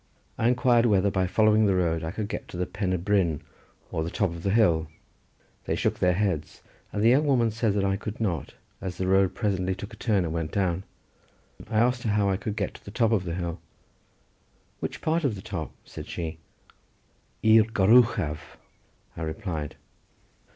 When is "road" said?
1.75-2.03, 9.05-9.35